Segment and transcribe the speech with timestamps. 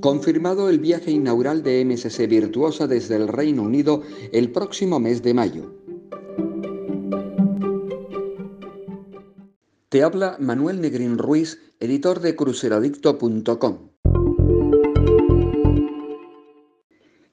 [0.00, 4.02] Confirmado el viaje inaugural de MSC Virtuosa desde el Reino Unido
[4.32, 5.74] el próximo mes de mayo.
[9.90, 13.90] Te habla Manuel Negrín Ruiz, editor de cruceradicto.com.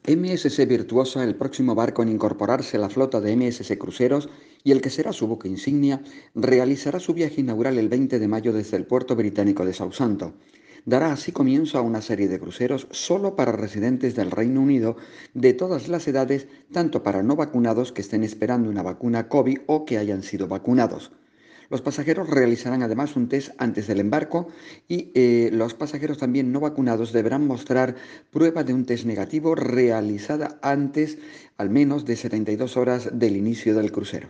[0.07, 4.27] MSC Virtuosa, el próximo barco en incorporarse a la flota de MSC Cruceros
[4.65, 6.01] y el que será su buque insignia,
[6.35, 10.33] realizará su viaje inaugural el 20 de mayo desde el puerto británico de Sausanto
[10.87, 14.95] dará así comienzo a una serie de cruceros solo para residentes del Reino Unido
[15.33, 19.83] de todas las edades, tanto para no vacunados que estén esperando una vacuna COVID o
[19.83, 21.11] que hayan sido vacunados.
[21.69, 24.47] Los pasajeros realizarán además un test antes del embarco
[24.87, 27.95] y eh, los pasajeros también no vacunados deberán mostrar
[28.31, 31.17] prueba de un test negativo realizada antes
[31.57, 34.29] al menos de 72 horas del inicio del crucero.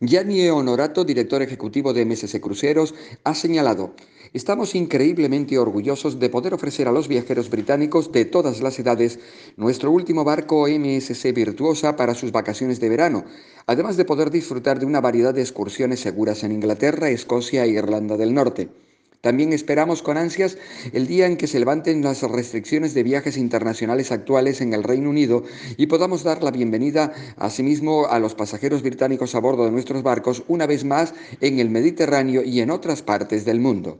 [0.00, 3.94] Gianni Honorato, director ejecutivo de MSC Cruceros, ha señalado,
[4.32, 9.20] estamos increíblemente orgullosos de poder ofrecer a los viajeros británicos de todas las edades
[9.56, 13.24] nuestro último barco MSC Virtuosa para sus vacaciones de verano,
[13.66, 18.16] además de poder disfrutar de una variedad de excursiones seguras en Inglaterra, Escocia e Irlanda
[18.16, 18.83] del Norte.
[19.24, 20.58] También esperamos con ansias
[20.92, 25.08] el día en que se levanten las restricciones de viajes internacionales actuales en el Reino
[25.08, 25.44] Unido
[25.78, 30.42] y podamos dar la bienvenida asimismo a los pasajeros británicos a bordo de nuestros barcos
[30.46, 33.98] una vez más en el Mediterráneo y en otras partes del mundo.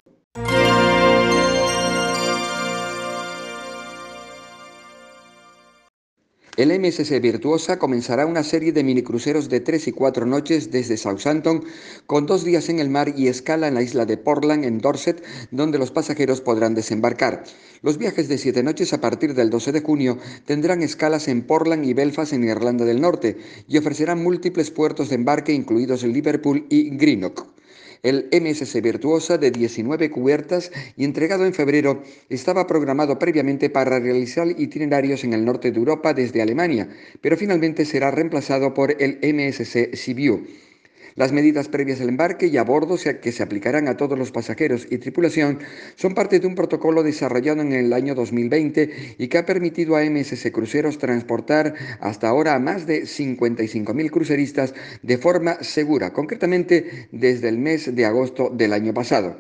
[6.57, 11.65] El MSC Virtuosa comenzará una serie de minicruceros de tres y cuatro noches desde Southampton,
[12.07, 15.21] con dos días en el mar y escala en la isla de Portland, en Dorset,
[15.51, 17.43] donde los pasajeros podrán desembarcar.
[17.83, 21.85] Los viajes de siete noches a partir del 12 de junio tendrán escalas en Portland
[21.87, 26.97] y Belfast, en Irlanda del Norte, y ofrecerán múltiples puertos de embarque, incluidos Liverpool y
[26.97, 27.54] Greenock.
[28.05, 34.47] El MSC Virtuosa de 19 cubiertas y entregado en febrero estaba programado previamente para realizar
[34.47, 36.87] itinerarios en el norte de Europa desde Alemania,
[37.23, 40.47] pero finalmente será reemplazado por el MSC Sibiu.
[41.17, 44.89] Las medidas previas al embarque y a bordo que se aplicarán a todos los pasajeros
[44.91, 45.61] y tripulación
[45.95, 50.03] son parte de un protocolo desarrollado en el año 2020 y que ha permitido a
[50.03, 57.49] MSC Cruceros transportar hasta ahora a más de 55.000 cruceristas de forma segura, concretamente desde
[57.49, 59.37] el mes de agosto del año pasado.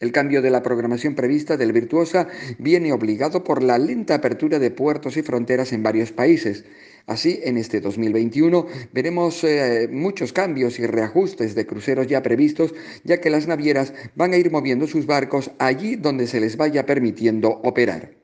[0.00, 4.70] El cambio de la programación prevista del Virtuosa viene obligado por la lenta apertura de
[4.70, 6.64] puertos y fronteras en varios países.
[7.06, 12.74] Así, en este 2021 veremos eh, muchos cambios y reajustes de cruceros ya previstos,
[13.04, 16.86] ya que las navieras van a ir moviendo sus barcos allí donde se les vaya
[16.86, 18.19] permitiendo operar.